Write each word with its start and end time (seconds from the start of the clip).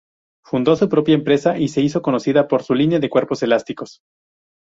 Fundó 0.43 0.75
su 0.75 0.89
propia 0.89 1.13
empresa 1.13 1.59
y 1.59 1.67
se 1.67 1.79
hizo 1.81 2.01
conocida 2.01 2.47
para 2.47 2.63
su 2.63 2.73
línea 2.73 2.97
de 2.97 3.07
cuerpos 3.11 3.43
elásticos. 3.43 3.99